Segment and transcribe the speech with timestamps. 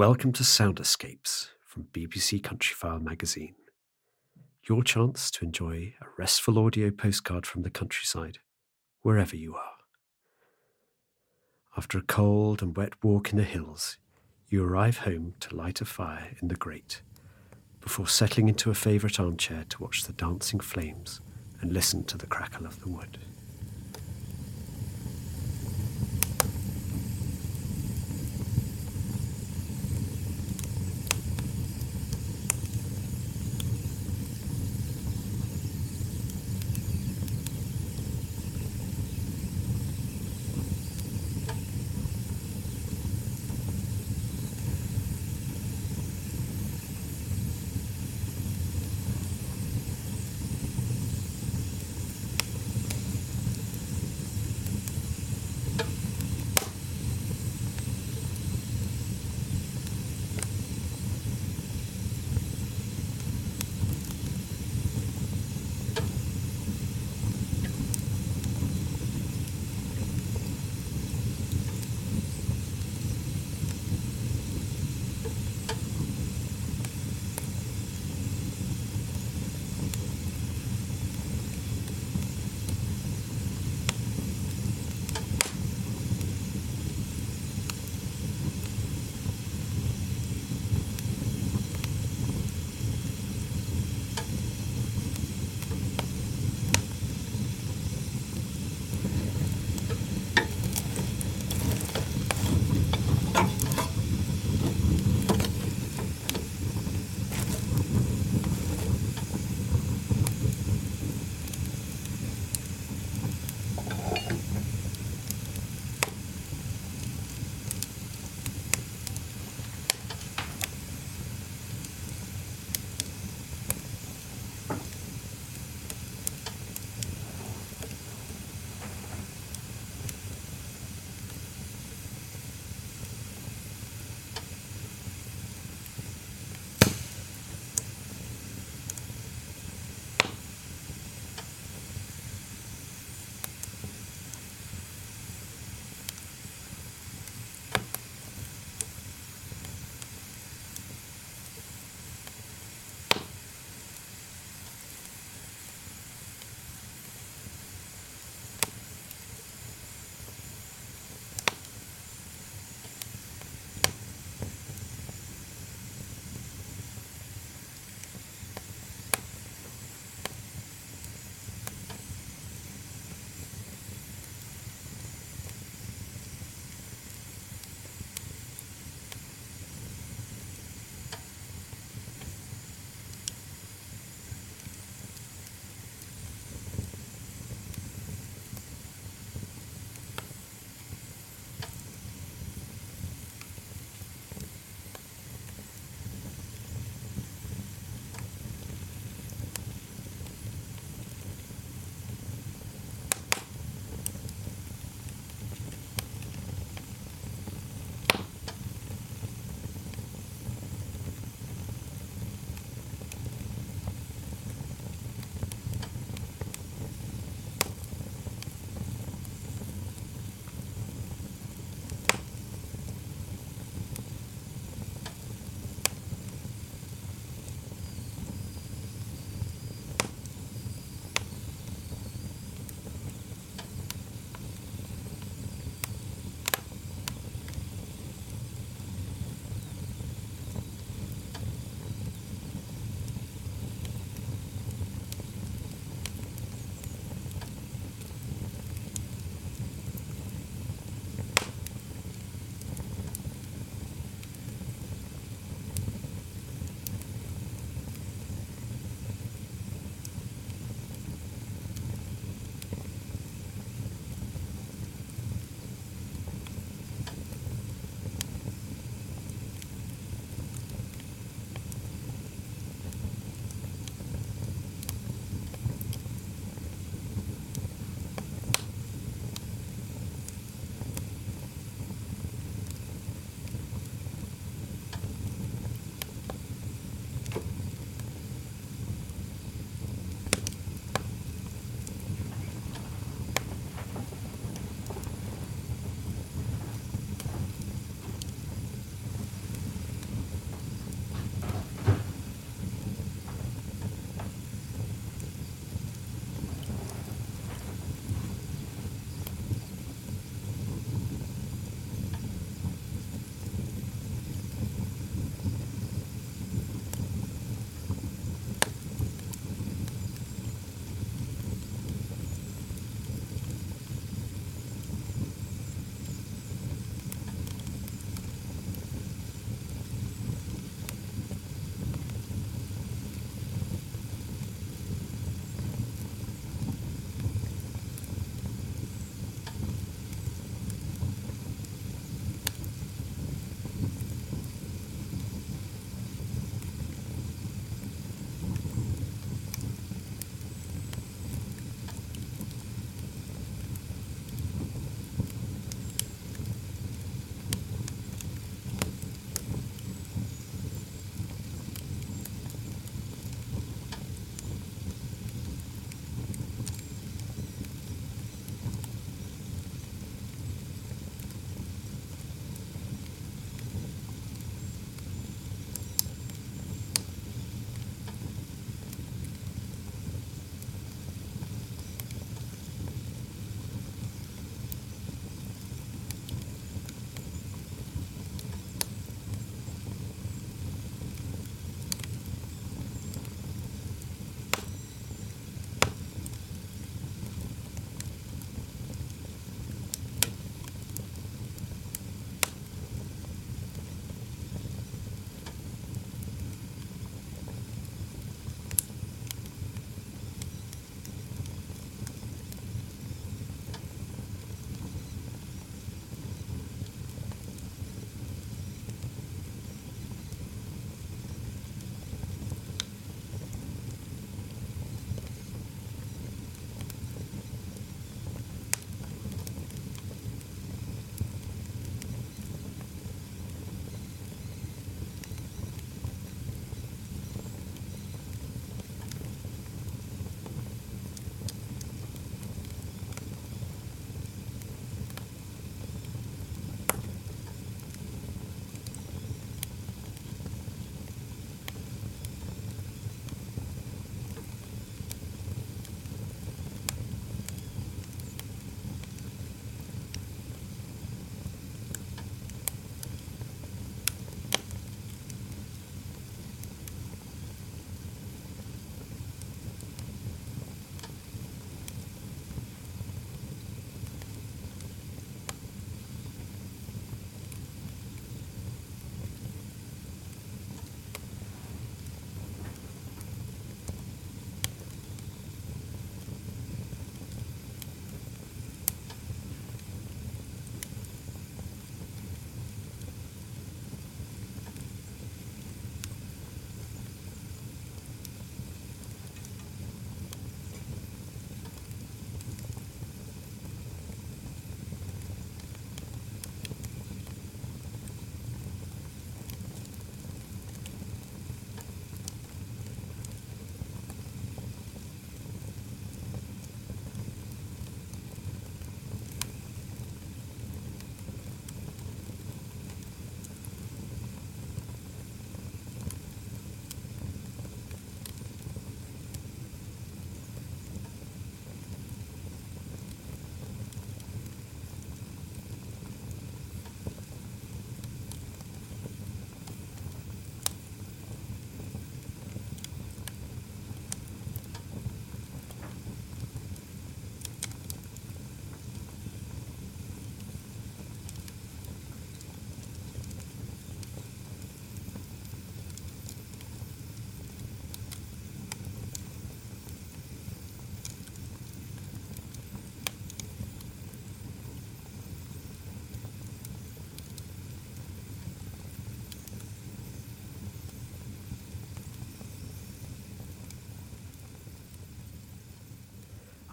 [0.00, 3.54] Welcome to Sound Escapes from BBC Countryfile magazine.
[4.66, 8.38] Your chance to enjoy a restful audio postcard from the countryside,
[9.02, 9.76] wherever you are.
[11.76, 13.98] After a cold and wet walk in the hills,
[14.48, 17.02] you arrive home to light a fire in the grate,
[17.82, 21.20] before settling into a favourite armchair to watch the dancing flames
[21.60, 23.18] and listen to the crackle of the wood.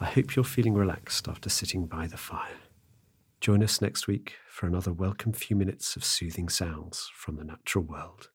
[0.05, 2.59] Hope you're feeling relaxed after sitting by the fire.
[3.41, 7.83] Join us next week for another welcome few minutes of soothing sounds from the natural
[7.83, 8.29] world.